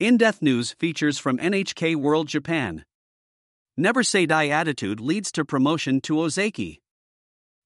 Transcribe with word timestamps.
In 0.00 0.16
Depth 0.16 0.40
News 0.40 0.72
features 0.72 1.18
from 1.18 1.36
NHK 1.36 1.94
World 1.94 2.26
Japan. 2.26 2.86
Never 3.76 4.02
Say 4.02 4.24
Die 4.24 4.48
attitude 4.48 4.98
leads 4.98 5.30
to 5.32 5.44
promotion 5.44 6.00
to 6.00 6.14
Ozeki. 6.14 6.78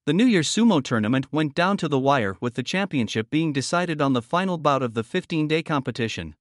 The 0.06 0.12
New 0.12 0.24
Year 0.24 0.40
Sumo 0.40 0.82
tournament 0.82 1.32
went 1.32 1.54
down 1.54 1.76
to 1.76 1.86
the 1.86 1.96
wire 1.96 2.36
with 2.40 2.54
the 2.54 2.64
championship 2.64 3.30
being 3.30 3.52
decided 3.52 4.02
on 4.02 4.14
the 4.14 4.20
final 4.20 4.58
bout 4.58 4.82
of 4.82 4.94
the 4.94 5.04
15 5.04 5.46
day 5.46 5.62
competition. 5.62 6.34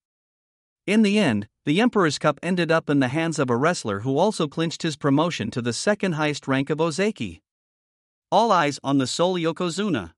In 0.87 1.03
the 1.03 1.19
end, 1.19 1.47
the 1.63 1.79
Emperor's 1.79 2.17
Cup 2.17 2.39
ended 2.41 2.71
up 2.71 2.89
in 2.89 2.99
the 2.99 3.09
hands 3.09 3.37
of 3.37 3.51
a 3.51 3.55
wrestler 3.55 3.99
who 3.99 4.17
also 4.17 4.47
clinched 4.47 4.81
his 4.81 4.95
promotion 4.95 5.51
to 5.51 5.61
the 5.61 5.73
second 5.73 6.13
highest 6.13 6.47
rank 6.47 6.71
of 6.71 6.79
Ozeki. 6.79 7.41
All 8.31 8.51
eyes 8.51 8.79
on 8.83 8.97
the 8.97 9.05
sole 9.05 9.35
Yokozuna. 9.35 10.13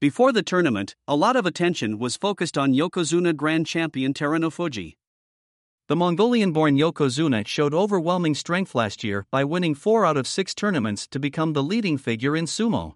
Before 0.00 0.32
the 0.32 0.42
tournament, 0.42 0.96
a 1.06 1.14
lot 1.14 1.36
of 1.36 1.46
attention 1.46 1.98
was 1.98 2.16
focused 2.16 2.58
on 2.58 2.74
Yokozuna 2.74 3.34
Grand 3.34 3.66
Champion 3.66 4.12
Terunofuji. 4.12 4.96
The 5.86 5.96
Mongolian 5.96 6.52
born 6.52 6.76
Yokozuna 6.76 7.46
showed 7.46 7.72
overwhelming 7.72 8.34
strength 8.34 8.74
last 8.74 9.04
year 9.04 9.26
by 9.30 9.44
winning 9.44 9.74
four 9.74 10.04
out 10.04 10.16
of 10.16 10.26
six 10.26 10.54
tournaments 10.54 11.06
to 11.08 11.20
become 11.20 11.52
the 11.52 11.62
leading 11.62 11.96
figure 11.96 12.36
in 12.36 12.46
sumo. 12.46 12.94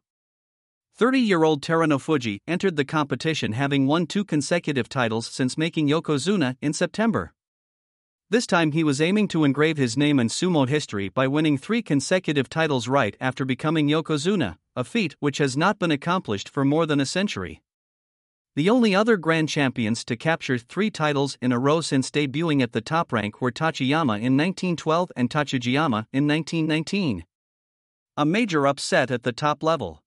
30 0.97 1.21
year 1.21 1.45
old 1.45 1.63
Terunofuji 1.63 2.41
entered 2.49 2.75
the 2.75 2.85
competition 2.85 3.53
having 3.53 3.87
won 3.87 4.07
two 4.07 4.25
consecutive 4.25 4.89
titles 4.89 5.29
since 5.29 5.57
making 5.57 5.89
Yokozuna 5.89 6.57
in 6.61 6.73
September. 6.73 7.33
This 8.31 8.47
time 8.47 8.73
he 8.73 8.85
was 8.85 9.01
aiming 9.01 9.29
to 9.29 9.45
engrave 9.45 9.79
his 9.79 9.97
name 9.97 10.21
in 10.21 10.29
sumo 10.29 10.69
history 10.69 11.09
by 11.09 11.27
winning 11.27 11.57
three 11.57 11.81
consecutive 11.81 12.51
titles 12.51 12.87
right 12.87 13.17
after 13.23 13.47
becoming 13.47 13.89
Yokozuna, 13.89 14.59
a 14.77 14.85
feat 14.85 15.17
which 15.19 15.39
has 15.39 15.57
not 15.57 15.79
been 15.79 15.91
accomplished 15.91 16.47
for 16.47 16.63
more 16.63 16.85
than 16.85 17.01
a 17.01 17.07
century. 17.07 17.63
The 18.55 18.69
only 18.69 18.95
other 18.95 19.17
grand 19.17 19.49
champions 19.49 20.05
to 20.05 20.15
capture 20.15 20.59
three 20.59 20.91
titles 20.91 21.39
in 21.41 21.53
a 21.53 21.59
row 21.59 21.81
since 21.81 22.11
debuting 22.11 22.61
at 22.63 22.73
the 22.73 22.83
top 22.83 23.15
rank 23.15 23.41
were 23.41 23.51
Tachiyama 23.51 24.21
in 24.21 24.37
1912 24.37 25.11
and 25.17 25.31
Tochigiyama 25.31 26.05
in 26.13 26.27
1919. 26.27 27.25
A 28.19 28.27
major 28.27 28.67
upset 28.67 29.11
at 29.11 29.23
the 29.23 29.33
top 29.33 29.63
level. 29.63 30.03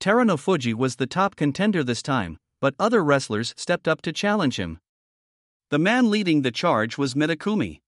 Terunofuji 0.00 0.74
was 0.74 0.96
the 0.96 1.06
top 1.06 1.36
contender 1.36 1.82
this 1.82 2.02
time, 2.02 2.36
but 2.60 2.74
other 2.78 3.02
wrestlers 3.02 3.54
stepped 3.56 3.88
up 3.88 4.02
to 4.02 4.12
challenge 4.12 4.58
him. 4.58 4.81
The 5.72 5.78
man 5.78 6.10
leading 6.10 6.42
the 6.42 6.50
charge 6.50 6.98
was 6.98 7.14
Mitakeumi. 7.14 7.80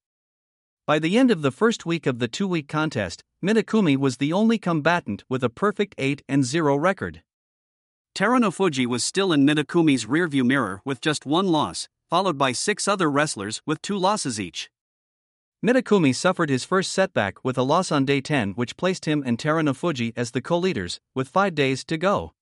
By 0.86 0.98
the 0.98 1.18
end 1.18 1.30
of 1.30 1.42
the 1.42 1.50
first 1.50 1.84
week 1.84 2.06
of 2.06 2.18
the 2.18 2.28
two 2.28 2.48
week 2.48 2.66
contest, 2.66 3.22
Mitakeumi 3.44 3.94
was 3.94 4.16
the 4.16 4.32
only 4.32 4.56
combatant 4.56 5.22
with 5.28 5.44
a 5.44 5.50
perfect 5.50 5.94
8 5.98 6.22
and 6.26 6.46
0 6.46 6.76
record. 6.76 7.22
Terunofuji 8.14 8.86
was 8.86 9.04
still 9.04 9.34
in 9.34 9.44
Mitakeumi's 9.44 10.06
rearview 10.06 10.46
mirror 10.46 10.80
with 10.86 11.02
just 11.02 11.26
one 11.26 11.48
loss, 11.48 11.90
followed 12.08 12.38
by 12.38 12.52
six 12.52 12.88
other 12.88 13.10
wrestlers 13.10 13.60
with 13.66 13.82
two 13.82 13.98
losses 13.98 14.40
each. 14.40 14.70
Mitakeumi 15.62 16.14
suffered 16.14 16.48
his 16.48 16.64
first 16.64 16.90
setback 16.90 17.44
with 17.44 17.58
a 17.58 17.62
loss 17.62 17.92
on 17.92 18.06
day 18.06 18.22
10, 18.22 18.52
which 18.52 18.78
placed 18.78 19.04
him 19.04 19.22
and 19.26 19.36
Terunofuji 19.36 20.14
as 20.16 20.30
the 20.30 20.40
co 20.40 20.56
leaders, 20.56 21.00
with 21.14 21.28
five 21.28 21.54
days 21.54 21.84
to 21.84 21.98
go. 21.98 22.32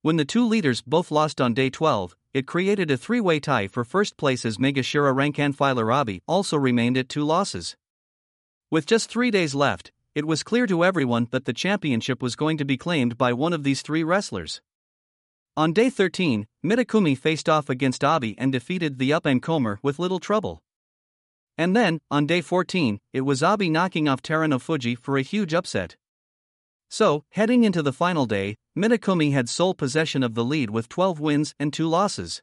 When 0.00 0.16
the 0.16 0.24
two 0.24 0.48
leaders 0.48 0.80
both 0.80 1.10
lost 1.10 1.38
on 1.38 1.52
day 1.52 1.68
12, 1.68 2.16
it 2.34 2.48
created 2.48 2.90
a 2.90 2.96
three 2.96 3.20
way 3.20 3.38
tie 3.38 3.68
for 3.68 3.84
first 3.84 4.16
place 4.16 4.44
as 4.44 4.58
Maegashira 4.58 5.14
rank 5.14 5.38
and 5.38 5.56
Filer 5.56 5.90
also 6.26 6.56
remained 6.58 6.98
at 6.98 7.08
two 7.08 7.22
losses. 7.22 7.76
With 8.72 8.86
just 8.86 9.08
three 9.08 9.30
days 9.30 9.54
left, 9.54 9.92
it 10.16 10.26
was 10.26 10.42
clear 10.42 10.66
to 10.66 10.84
everyone 10.84 11.28
that 11.30 11.44
the 11.44 11.52
championship 11.52 12.20
was 12.20 12.34
going 12.34 12.58
to 12.58 12.64
be 12.64 12.76
claimed 12.76 13.16
by 13.16 13.32
one 13.32 13.52
of 13.52 13.62
these 13.62 13.82
three 13.82 14.02
wrestlers. 14.02 14.60
On 15.56 15.72
day 15.72 15.88
13, 15.88 16.48
Mitakeumi 16.64 17.16
faced 17.16 17.48
off 17.48 17.70
against 17.70 18.02
Abi 18.02 18.36
and 18.36 18.50
defeated 18.50 18.98
the 18.98 19.12
up 19.12 19.26
and 19.26 19.40
comer 19.40 19.78
with 19.80 20.00
little 20.00 20.18
trouble. 20.18 20.60
And 21.56 21.76
then, 21.76 22.00
on 22.10 22.26
day 22.26 22.40
14, 22.40 22.98
it 23.12 23.20
was 23.20 23.44
Abi 23.44 23.70
knocking 23.70 24.08
off 24.08 24.22
Terunofuji 24.22 24.98
for 24.98 25.16
a 25.16 25.22
huge 25.22 25.54
upset. 25.54 25.94
So, 26.94 27.24
heading 27.30 27.64
into 27.64 27.82
the 27.82 27.92
final 27.92 28.24
day, 28.24 28.54
Mitakeumi 28.78 29.32
had 29.32 29.48
sole 29.48 29.74
possession 29.74 30.22
of 30.22 30.34
the 30.34 30.44
lead 30.44 30.70
with 30.70 30.88
12 30.88 31.18
wins 31.18 31.52
and 31.58 31.72
2 31.72 31.88
losses. 31.88 32.40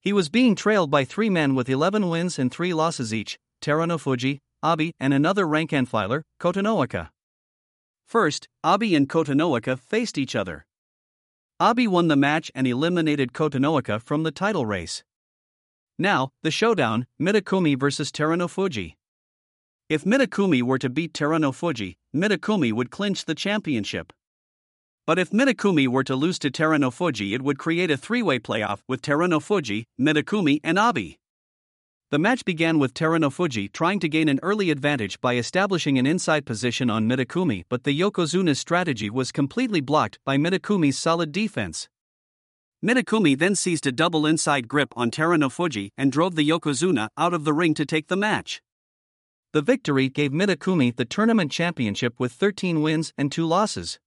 He 0.00 0.14
was 0.14 0.30
being 0.30 0.54
trailed 0.54 0.90
by 0.90 1.04
three 1.04 1.28
men 1.28 1.54
with 1.54 1.68
11 1.68 2.08
wins 2.08 2.38
and 2.38 2.50
3 2.50 2.72
losses 2.72 3.12
each 3.12 3.38
Terunofuji, 3.60 4.38
Abi, 4.62 4.94
and 4.98 5.12
another 5.12 5.46
rank 5.46 5.74
and 5.74 5.86
filer, 5.86 6.22
Kotonowaka. 6.40 7.10
First, 8.06 8.48
Abi 8.64 8.94
and 8.94 9.06
Kotonowaka 9.06 9.78
faced 9.78 10.16
each 10.16 10.34
other. 10.34 10.64
Abi 11.60 11.86
won 11.86 12.08
the 12.08 12.16
match 12.16 12.50
and 12.54 12.66
eliminated 12.66 13.34
Kotonowaka 13.34 14.00
from 14.00 14.22
the 14.22 14.32
title 14.32 14.64
race. 14.64 15.04
Now, 15.98 16.30
the 16.42 16.50
showdown 16.50 17.06
Mitakeumi 17.20 17.78
versus 17.78 18.10
Terunofuji. 18.10 18.94
If 19.90 20.04
Mitakeumi 20.04 20.62
were 20.62 20.78
to 20.78 20.88
beat 20.88 21.12
Terunofuji, 21.14 21.96
Mitakeumi 22.14 22.72
would 22.72 22.92
clinch 22.92 23.24
the 23.24 23.34
championship. 23.34 24.12
But 25.04 25.18
if 25.18 25.30
Mitakeumi 25.30 25.88
were 25.88 26.04
to 26.04 26.14
lose 26.14 26.38
to 26.38 26.48
Terunofuji, 26.48 27.34
it 27.34 27.42
would 27.42 27.58
create 27.58 27.90
a 27.90 27.96
three 27.96 28.22
way 28.22 28.38
playoff 28.38 28.82
with 28.86 29.02
Terunofuji, 29.02 29.86
Mitakeumi, 30.00 30.60
and 30.62 30.78
Abi. 30.78 31.18
The 32.12 32.20
match 32.20 32.44
began 32.44 32.78
with 32.78 32.94
Terunofuji 32.94 33.72
trying 33.72 33.98
to 33.98 34.08
gain 34.08 34.28
an 34.28 34.38
early 34.44 34.70
advantage 34.70 35.20
by 35.20 35.34
establishing 35.34 35.98
an 35.98 36.06
inside 36.06 36.46
position 36.46 36.88
on 36.88 37.08
Mitakeumi, 37.08 37.64
but 37.68 37.82
the 37.82 37.98
Yokozuna's 37.98 38.60
strategy 38.60 39.10
was 39.10 39.32
completely 39.32 39.80
blocked 39.80 40.20
by 40.24 40.36
Mitakeumi's 40.36 41.00
solid 41.00 41.32
defense. 41.32 41.88
Mitakeumi 42.80 43.36
then 43.36 43.56
seized 43.56 43.88
a 43.88 43.92
double 43.92 44.24
inside 44.24 44.68
grip 44.68 44.94
on 44.94 45.10
Terunofuji 45.10 45.90
and 45.98 46.12
drove 46.12 46.36
the 46.36 46.48
Yokozuna 46.48 47.08
out 47.18 47.34
of 47.34 47.42
the 47.42 47.52
ring 47.52 47.74
to 47.74 47.84
take 47.84 48.06
the 48.06 48.16
match. 48.16 48.62
The 49.52 49.62
victory 49.62 50.08
gave 50.08 50.30
Mitakeumi 50.30 50.94
the 50.94 51.04
tournament 51.04 51.50
championship 51.50 52.20
with 52.20 52.30
13 52.32 52.82
wins 52.82 53.12
and 53.18 53.32
2 53.32 53.44
losses. 53.44 53.98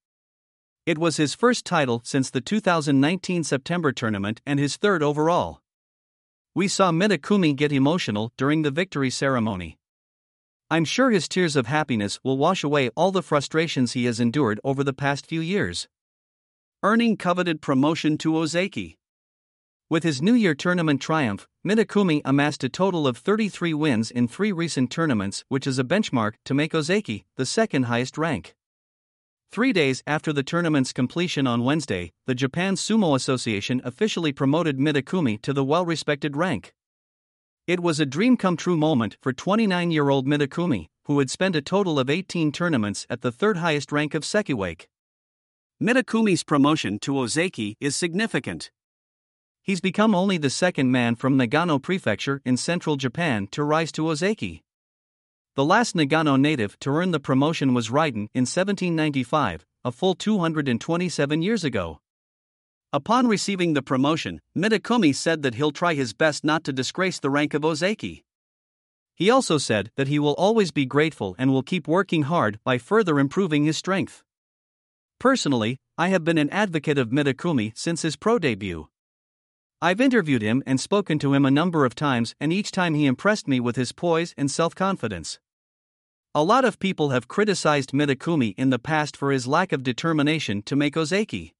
It 0.86 0.98
was 0.98 1.18
his 1.18 1.36
first 1.36 1.66
title 1.66 2.02
since 2.06 2.30
the 2.30 2.40
2019 2.40 3.44
September 3.44 3.92
tournament 3.92 4.40
and 4.46 4.58
his 4.58 4.78
third 4.78 5.04
overall. 5.04 5.62
We 6.56 6.70
saw 6.70 6.92
Mitakeumi 6.92 7.58
get 7.58 7.74
emotional 7.74 8.32
during 8.38 8.62
the 8.62 8.72
victory 8.72 9.10
ceremony. 9.10 9.78
I'm 10.72 10.86
sure 10.86 11.12
his 11.12 11.28
tears 11.28 11.58
of 11.58 11.68
happiness 11.68 12.22
will 12.24 12.38
wash 12.38 12.64
away 12.64 12.90
all 12.96 13.12
the 13.12 13.22
frustrations 13.22 13.92
he 13.92 14.06
has 14.06 14.22
endured 14.22 14.62
over 14.64 14.82
the 14.82 14.94
past 14.94 15.26
few 15.26 15.42
years. 15.42 15.90
Earning 16.84 17.18
coveted 17.18 17.62
promotion 17.62 18.18
to 18.20 18.32
Ozeki. 18.32 18.96
With 19.94 20.04
his 20.04 20.24
New 20.24 20.34
Year 20.34 20.56
tournament 20.56 21.02
triumph, 21.02 21.48
Mitakeumi 21.64 22.24
amassed 22.26 22.64
a 22.64 22.68
total 22.68 23.06
of 23.06 23.16
33 23.16 23.76
wins 23.76 24.10
in 24.10 24.28
three 24.28 24.52
recent 24.52 24.90
tournaments, 24.90 25.46
which 25.50 25.68
is 25.68 25.78
a 25.78 25.84
benchmark 25.84 26.34
to 26.46 26.56
make 26.56 26.74
Ozeki 26.74 27.26
the 27.36 27.46
second 27.46 27.84
highest 27.84 28.18
rank. 28.18 28.56
Three 29.52 29.72
days 29.72 30.02
after 30.08 30.34
the 30.34 30.42
tournament's 30.42 30.94
completion 30.94 31.46
on 31.46 31.64
Wednesday, 31.64 32.12
the 32.26 32.34
Japan 32.34 32.74
Sumo 32.74 33.16
Association 33.16 33.82
officially 33.84 34.34
promoted 34.34 34.80
Mitakeumi 34.80 35.40
to 35.44 35.54
the 35.54 35.64
well 35.64 35.86
respected 35.86 36.36
rank. 36.36 36.74
It 37.68 37.80
was 37.80 38.00
a 38.00 38.08
dream 38.08 38.36
come 38.36 38.58
true 38.58 38.76
moment 38.76 39.18
for 39.22 39.32
29 39.32 39.92
year 39.92 40.10
old 40.10 40.26
Mitakeumi, 40.26 40.88
who 41.06 41.20
had 41.20 41.30
spent 41.30 41.56
a 41.56 41.62
total 41.62 42.00
of 42.00 42.10
18 42.10 42.52
tournaments 42.52 43.06
at 43.12 43.22
the 43.22 43.32
third 43.32 43.58
highest 43.58 43.92
rank 43.92 44.16
of 44.16 44.24
Sekiwake. 44.24 44.88
Mitakeumi's 45.80 46.44
promotion 46.44 46.98
to 46.98 47.12
Ozeki 47.12 47.76
is 47.80 47.96
significant. 47.96 48.72
He's 49.66 49.80
become 49.80 50.14
only 50.14 50.38
the 50.38 50.50
second 50.50 50.92
man 50.92 51.16
from 51.16 51.38
Nagano 51.38 51.82
Prefecture 51.82 52.42
in 52.44 52.58
central 52.58 52.98
Japan 52.98 53.48
to 53.52 53.64
rise 53.64 53.94
to 53.94 54.02
Ozeki. 54.02 54.60
The 55.56 55.64
last 55.64 55.96
Nagano 55.96 56.38
native 56.38 56.78
to 56.82 56.90
earn 56.90 57.12
the 57.12 57.20
promotion 57.22 57.74
was 57.74 57.88
Raiden 57.88 58.28
in 58.34 58.44
1795, 58.44 59.66
a 59.86 59.92
full 59.94 60.16
227 60.16 61.42
years 61.42 61.64
ago. 61.64 62.02
Upon 62.92 63.26
receiving 63.26 63.74
the 63.74 63.82
promotion, 63.82 64.42
Mitakeumi 64.54 65.16
said 65.16 65.44
that 65.44 65.56
he'll 65.56 65.72
try 65.72 65.94
his 65.94 66.14
best 66.14 66.44
not 66.44 66.66
to 66.66 66.74
disgrace 66.74 67.22
the 67.22 67.30
rank 67.30 67.54
of 67.54 67.62
Ozeki. 67.62 68.24
He 69.16 69.30
also 69.30 69.58
said 69.58 69.92
that 69.96 70.10
he 70.10 70.20
will 70.20 70.34
always 70.34 70.72
be 70.72 70.86
grateful 70.86 71.38
and 71.40 71.54
will 71.54 71.64
keep 71.64 71.88
working 71.88 72.24
hard 72.24 72.60
by 72.66 72.78
further 72.78 73.18
improving 73.18 73.64
his 73.64 73.78
strength. 73.78 74.24
Personally, 75.20 75.78
I 75.98 76.10
have 76.10 76.26
been 76.26 76.38
an 76.38 76.50
advocate 76.50 76.98
of 76.98 77.12
Mitakeumi 77.12 77.72
since 77.78 78.02
his 78.02 78.18
pro 78.18 78.40
debut. 78.40 78.90
I've 79.84 80.00
interviewed 80.00 80.42
him 80.42 80.64
and 80.66 80.80
spoken 80.80 81.20
to 81.20 81.34
him 81.34 81.44
a 81.44 81.52
number 81.52 81.84
of 81.84 81.94
times, 81.94 82.36
and 82.40 82.54
each 82.54 82.72
time 82.72 82.94
he 82.94 83.06
impressed 83.06 83.50
me 83.50 83.60
with 83.60 83.76
his 83.76 83.92
poise 83.92 84.34
and 84.38 84.50
self 84.50 84.74
confidence. 84.74 85.42
A 86.34 86.42
lot 86.42 86.64
of 86.64 86.80
people 86.80 87.10
have 87.10 87.28
criticized 87.28 87.92
Mitakeumi 87.92 88.56
in 88.58 88.70
the 88.70 88.80
past 88.80 89.18
for 89.18 89.34
his 89.34 89.46
lack 89.46 89.74
of 89.74 89.84
determination 89.84 90.62
to 90.62 90.78
make 90.78 90.96
Ozeki. 90.96 91.52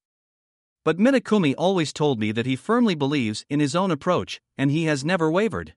But 0.86 1.00
Mitakeumi 1.00 1.54
always 1.58 1.92
told 1.92 2.18
me 2.18 2.32
that 2.32 2.46
he 2.46 2.56
firmly 2.56 2.96
believes 2.96 3.44
in 3.50 3.60
his 3.60 3.76
own 3.76 3.92
approach, 3.92 4.40
and 4.58 4.72
he 4.72 4.86
has 4.86 5.04
never 5.04 5.30
wavered. 5.30 5.74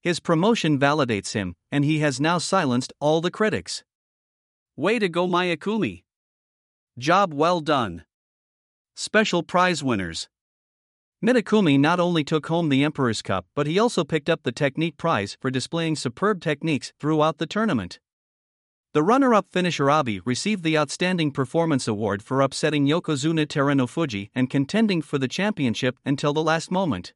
His 0.00 0.20
promotion 0.20 0.78
validates 0.78 1.32
him, 1.32 1.56
and 1.72 1.84
he 1.84 1.98
has 1.98 2.20
now 2.20 2.38
silenced 2.38 2.92
all 3.00 3.20
the 3.20 3.32
critics. 3.32 3.82
Way 4.76 5.00
to 5.00 5.08
go, 5.08 5.26
Mitakeumi! 5.26 6.04
Job 6.96 7.34
well 7.34 7.60
done. 7.60 8.04
Special 8.94 9.42
prize 9.42 9.82
winners 9.82 10.28
Mitakeumi 11.24 11.80
not 11.80 11.98
only 11.98 12.22
took 12.22 12.46
home 12.46 12.68
the 12.68 12.84
Emperor's 12.84 13.22
Cup 13.22 13.46
but 13.56 13.66
he 13.66 13.76
also 13.76 14.04
picked 14.04 14.30
up 14.30 14.44
the 14.44 14.52
Technique 14.52 14.96
Prize 14.96 15.36
for 15.40 15.50
displaying 15.50 15.96
superb 15.96 16.40
techniques 16.40 16.92
throughout 17.00 17.38
the 17.38 17.46
tournament. 17.46 17.98
The 18.94 19.02
runner 19.02 19.34
up 19.34 19.46
finisher 19.50 19.90
Abi 19.90 20.20
received 20.20 20.62
the 20.62 20.78
Outstanding 20.78 21.32
Performance 21.32 21.88
Award 21.88 22.22
for 22.22 22.40
upsetting 22.40 22.86
Yokozuna 22.86 23.46
Terunofuji 23.46 24.30
and 24.32 24.48
contending 24.48 25.02
for 25.02 25.18
the 25.18 25.26
championship 25.26 25.98
until 26.04 26.32
the 26.32 26.42
last 26.42 26.70
moment. 26.70 27.12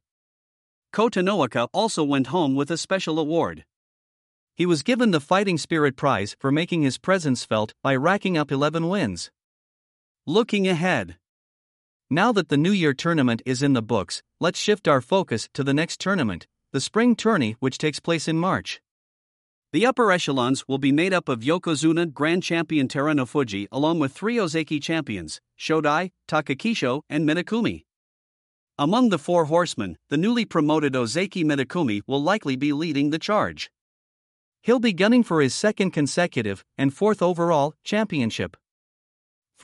Kotonowaka 0.93 1.69
also 1.73 2.03
went 2.03 2.27
home 2.27 2.55
with 2.55 2.69
a 2.69 2.77
special 2.77 3.17
award. 3.17 3.63
He 4.53 4.65
was 4.65 4.83
given 4.83 5.11
the 5.11 5.21
Fighting 5.21 5.57
Spirit 5.57 5.95
Prize 5.95 6.35
for 6.39 6.51
making 6.51 6.83
his 6.83 6.97
presence 6.97 7.45
felt 7.45 7.73
by 7.81 7.95
racking 7.95 8.37
up 8.37 8.51
11 8.51 8.87
wins. 8.87 9.31
Looking 10.27 10.67
ahead. 10.67 11.17
Now 12.13 12.31
that 12.33 12.49
the 12.49 12.57
New 12.57 12.71
Year 12.71 12.93
tournament 12.93 13.41
is 13.43 13.63
in 13.63 13.73
the 13.73 13.81
books, 13.81 14.21
let's 14.39 14.59
shift 14.59 14.87
our 14.87 15.01
focus 15.01 15.49
to 15.55 15.63
the 15.63 15.73
next 15.73 15.99
tournament, 15.99 16.45
the 16.71 16.79
Spring 16.79 17.15
Tourney, 17.15 17.55
which 17.59 17.79
takes 17.79 17.99
place 17.99 18.27
in 18.27 18.37
March. 18.37 18.83
The 19.71 19.87
upper 19.87 20.11
echelons 20.11 20.67
will 20.67 20.77
be 20.77 20.91
made 20.91 21.11
up 21.11 21.27
of 21.27 21.39
Yokozuna 21.39 22.13
Grand 22.13 22.43
Champion 22.43 22.87
Terunofuji 22.87 23.65
along 23.71 23.97
with 23.97 24.13
three 24.13 24.35
Ozeki 24.35 24.79
champions, 24.79 25.41
Shodai, 25.59 26.11
Takakeisho, 26.27 27.01
and 27.09 27.27
Mitakeumi. 27.27 27.81
Among 28.77 29.09
the 29.09 29.17
four 29.17 29.45
horsemen, 29.45 29.97
the 30.09 30.17
newly 30.17 30.45
promoted 30.45 30.93
Ozeki 30.93 31.43
Mitakeumi 31.43 32.01
will 32.05 32.21
likely 32.21 32.55
be 32.55 32.73
leading 32.73 33.09
the 33.09 33.17
charge. 33.17 33.71
He'll 34.61 34.77
be 34.77 34.93
gunning 34.93 35.23
for 35.23 35.41
his 35.41 35.55
second 35.55 35.89
consecutive 35.89 36.63
and 36.77 36.93
fourth 36.93 37.23
overall 37.23 37.73
championship. 37.83 38.55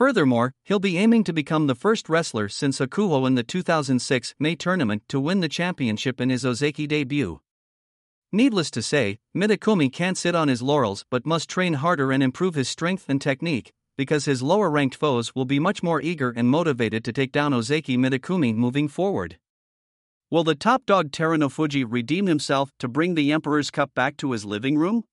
Furthermore, 0.00 0.54
he'll 0.64 0.78
be 0.78 0.96
aiming 0.96 1.24
to 1.24 1.32
become 1.34 1.66
the 1.66 1.74
first 1.74 2.08
wrestler 2.08 2.48
since 2.48 2.78
Hakuho 2.78 3.26
in 3.26 3.34
the 3.34 3.42
2006 3.42 4.34
May 4.38 4.56
tournament 4.56 5.02
to 5.08 5.20
win 5.20 5.40
the 5.40 5.48
championship 5.48 6.22
in 6.22 6.30
his 6.30 6.42
Ozeki 6.42 6.88
debut. 6.88 7.42
Needless 8.32 8.70
to 8.70 8.80
say, 8.80 9.18
Mitakeumi 9.36 9.92
can't 9.92 10.16
sit 10.16 10.34
on 10.34 10.48
his 10.48 10.62
laurels 10.62 11.04
but 11.10 11.26
must 11.26 11.50
train 11.50 11.74
harder 11.74 12.12
and 12.12 12.22
improve 12.22 12.54
his 12.54 12.66
strength 12.66 13.10
and 13.10 13.20
technique, 13.20 13.74
because 13.98 14.24
his 14.24 14.42
lower 14.42 14.70
ranked 14.70 14.96
foes 14.96 15.34
will 15.34 15.44
be 15.44 15.58
much 15.58 15.82
more 15.82 16.00
eager 16.00 16.32
and 16.34 16.48
motivated 16.48 17.04
to 17.04 17.12
take 17.12 17.30
down 17.30 17.52
Ozeki 17.52 17.98
Mitakeumi 17.98 18.54
moving 18.54 18.88
forward. 18.88 19.36
Will 20.30 20.44
the 20.44 20.54
top 20.54 20.86
dog 20.86 21.10
Terunofuji 21.10 21.84
redeem 21.86 22.24
himself 22.24 22.72
to 22.78 22.88
bring 22.88 23.16
the 23.16 23.32
Emperor's 23.32 23.70
Cup 23.70 23.94
back 23.94 24.16
to 24.16 24.32
his 24.32 24.46
living 24.46 24.78
room? 24.78 25.04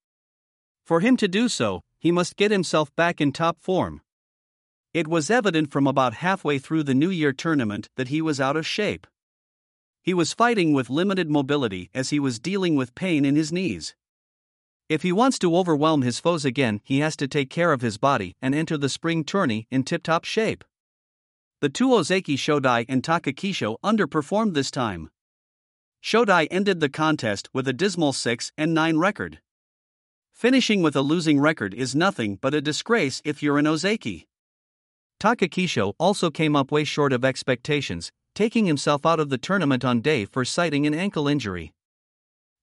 For 0.86 1.00
him 1.00 1.18
to 1.18 1.28
do 1.28 1.50
so, 1.50 1.82
he 1.98 2.10
must 2.10 2.36
get 2.36 2.50
himself 2.50 2.90
back 2.96 3.20
in 3.20 3.32
top 3.32 3.58
form. 3.60 4.00
It 4.98 5.06
was 5.06 5.30
evident 5.30 5.70
from 5.70 5.86
about 5.86 6.14
halfway 6.26 6.58
through 6.58 6.82
the 6.82 6.92
New 6.92 7.10
Year 7.10 7.32
tournament 7.32 7.88
that 7.94 8.08
he 8.08 8.20
was 8.20 8.40
out 8.40 8.56
of 8.56 8.66
shape. 8.66 9.06
He 10.02 10.12
was 10.12 10.32
fighting 10.32 10.72
with 10.72 10.90
limited 10.90 11.30
mobility 11.30 11.88
as 11.94 12.10
he 12.10 12.18
was 12.18 12.40
dealing 12.40 12.74
with 12.74 12.96
pain 12.96 13.24
in 13.24 13.36
his 13.36 13.52
knees. 13.52 13.94
If 14.88 15.02
he 15.02 15.12
wants 15.12 15.38
to 15.38 15.56
overwhelm 15.56 16.02
his 16.02 16.18
foes 16.18 16.44
again, 16.44 16.80
he 16.82 16.98
has 16.98 17.14
to 17.18 17.28
take 17.28 17.48
care 17.48 17.72
of 17.72 17.80
his 17.80 17.96
body 17.96 18.34
and 18.42 18.56
enter 18.56 18.76
the 18.76 18.88
spring 18.88 19.22
tourney 19.22 19.68
in 19.70 19.84
tip 19.84 20.02
top 20.02 20.24
shape. 20.24 20.64
The 21.60 21.68
two 21.68 21.90
Ozeki 21.90 22.34
Shodai 22.36 22.84
and 22.88 23.00
Takakeisho 23.00 23.76
underperformed 23.84 24.54
this 24.54 24.72
time. 24.72 25.10
Shodai 26.02 26.48
ended 26.50 26.80
the 26.80 26.88
contest 26.88 27.48
with 27.54 27.68
a 27.68 27.72
dismal 27.72 28.12
6 28.12 28.50
and 28.58 28.74
9 28.74 28.98
record. 28.98 29.38
Finishing 30.32 30.82
with 30.82 30.96
a 30.96 31.02
losing 31.02 31.38
record 31.38 31.72
is 31.72 31.94
nothing 31.94 32.34
but 32.34 32.52
a 32.52 32.60
disgrace 32.60 33.22
if 33.24 33.44
you're 33.44 33.58
an 33.58 33.64
Ozeki. 33.66 34.24
Takakeisho 35.20 35.94
also 35.98 36.30
came 36.30 36.54
up 36.54 36.70
way 36.70 36.84
short 36.84 37.12
of 37.12 37.24
expectations, 37.24 38.12
taking 38.36 38.66
himself 38.66 39.04
out 39.04 39.18
of 39.18 39.30
the 39.30 39.38
tournament 39.38 39.84
on 39.84 40.00
day 40.00 40.24
for 40.24 40.44
citing 40.44 40.86
an 40.86 40.94
ankle 40.94 41.26
injury. 41.26 41.72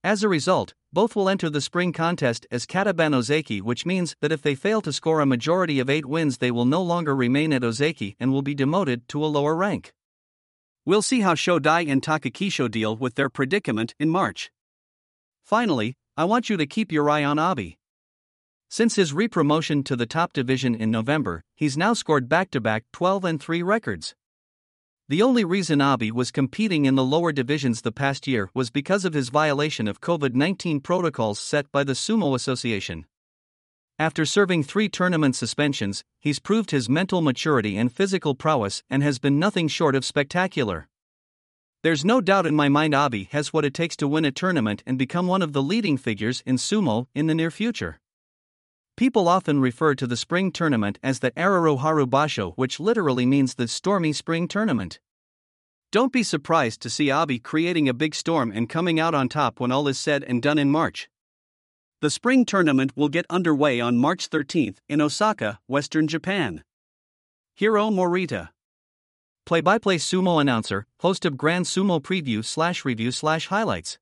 As 0.06 0.24
a 0.24 0.30
result, 0.30 0.74
both 0.94 1.16
will 1.16 1.28
enter 1.28 1.50
the 1.50 1.60
spring 1.60 1.92
contest 1.92 2.48
as 2.50 2.66
kadoban 2.66 3.13
Ozeki, 3.13 3.62
which 3.62 3.86
means 3.86 4.16
that 4.22 4.31
if 4.31 4.42
they 4.42 4.56
fail 4.56 4.80
to 4.81 4.94
score 4.94 5.19
a 5.19 5.25
majority 5.25 5.80
of 5.80 5.90
8 5.90 6.06
wins, 6.06 6.38
they 6.38 6.52
will 6.52 6.63
no 6.63 6.81
longer 6.81 7.13
remain 7.13 7.52
at 7.52 7.63
Ozeki 7.63 8.16
and 8.19 8.31
will 8.31 8.42
be 8.42 8.56
demoted 8.56 9.07
to 9.10 9.25
a 9.25 9.28
lower 9.28 9.56
rank. 9.56 9.92
We'll 10.86 11.02
see 11.02 11.22
how 11.22 11.34
Shodai 11.34 11.92
and 11.92 12.02
Takakeisho 12.02 12.72
deal 12.72 12.96
with 12.96 13.16
their 13.16 13.30
predicament 13.30 13.96
in 14.00 14.10
March. 14.10 14.52
Finally, 15.44 15.96
I 16.16 16.24
want 16.24 16.50
you 16.50 16.56
to 16.56 16.66
keep 16.66 16.92
your 16.92 17.10
eye 17.10 17.25
on 17.25 17.38
Abi. 17.38 17.78
Since 18.70 18.96
his 18.96 19.14
re-promotion 19.14 19.84
to 19.84 19.96
the 19.96 20.06
top 20.06 20.34
division 20.34 20.76
in 20.76 20.92
November, 20.92 21.44
he's 21.56 21.78
now 21.78 21.94
scored 21.94 22.28
back 22.28 22.52
to 22.52 22.60
back 22.60 22.84
12 22.94 23.26
and 23.26 23.42
3 23.42 23.62
records. 23.64 24.16
The 25.08 25.22
only 25.22 25.46
reason 25.46 25.82
Abi 25.82 26.12
was 26.12 26.32
competing 26.32 26.86
in 26.86 26.96
the 26.96 27.04
lower 27.04 27.32
divisions 27.32 27.82
the 27.82 27.92
past 27.92 28.26
year 28.26 28.50
was 28.56 28.72
because 28.72 29.06
of 29.06 29.14
his 29.14 29.30
violation 29.30 29.88
of 29.88 30.02
COVID 30.02 30.34
19 30.34 30.80
protocols 30.80 31.40
set 31.40 31.72
by 31.72 31.84
the 31.84 31.94
Sumo 31.94 32.34
Association. 32.34 33.06
After 34.00 34.26
serving 34.26 34.64
three 34.64 34.90
tournament 34.90 35.36
suspensions, 35.36 36.04
he's 36.20 36.40
proved 36.40 36.72
his 36.72 36.90
mental 36.90 37.22
maturity 37.22 37.78
and 37.78 37.94
physical 37.94 38.34
prowess 38.34 38.82
and 38.90 39.04
has 39.04 39.20
been 39.20 39.38
nothing 39.38 39.68
short 39.68 39.96
of 39.96 40.04
spectacular. 40.04 40.88
There's 41.84 42.04
no 42.04 42.20
doubt 42.20 42.48
in 42.48 42.56
my 42.56 42.68
mind 42.68 42.96
Abi 42.96 43.30
has 43.32 43.54
what 43.54 43.64
it 43.64 43.76
takes 43.76 43.96
to 43.98 44.08
win 44.08 44.26
a 44.26 44.32
tournament 44.32 44.82
and 44.88 44.98
become 44.98 45.28
one 45.28 45.44
of 45.44 45.54
the 45.54 45.62
leading 45.62 45.98
figures 45.98 46.42
in 46.48 46.58
sumo 46.58 47.06
in 47.14 47.28
the 47.28 47.36
near 47.36 47.52
future. 47.52 48.00
People 48.97 49.27
often 49.27 49.59
refer 49.59 49.94
to 49.94 50.07
the 50.07 50.15
spring 50.15 50.53
tournament 50.53 51.00
as 51.03 51.19
the 51.19 51.31
Araro 51.31 51.80
Haru 51.80 52.06
Basho, 52.06 52.53
which 52.56 52.80
literally 52.80 53.25
means 53.25 53.56
the 53.56 53.68
stormy 53.68 54.13
spring 54.13 54.47
tournament. 54.47 55.00
Don't 55.92 56.13
be 56.13 56.24
surprised 56.24 56.81
to 56.81 56.89
see 56.89 57.12
Abi 57.12 57.38
creating 57.38 57.89
a 57.89 57.94
big 57.94 58.15
storm 58.15 58.53
and 58.56 58.69
coming 58.69 58.97
out 58.97 59.13
on 59.13 59.27
top 59.27 59.59
when 59.59 59.69
all 59.69 59.89
is 59.89 60.00
said 60.00 60.24
and 60.24 60.42
done 60.42 60.57
in 60.57 60.71
March. 60.71 61.09
The 62.00 62.09
spring 62.09 62.45
tournament 62.45 62.94
will 62.95 63.09
get 63.09 63.25
underway 63.30 63.81
on 63.81 63.97
March 63.97 64.30
13th 64.30 64.77
in 64.88 65.01
Osaka, 65.01 65.59
Western 65.68 66.07
Japan. 66.07 66.63
Hiro 67.53 67.89
Morita. 67.89 68.50
Play 69.45 69.59
by 69.59 69.77
play 69.77 69.97
sumo 69.97 70.39
announcer, 70.39 70.86
host 71.01 71.25
of 71.25 71.38
Grand 71.38 71.65
Sumo 71.65 72.01
Preview 72.01 72.45
slash 72.45 72.86
review 72.86 73.12
slash 73.12 73.47
highlights. 73.47 74.00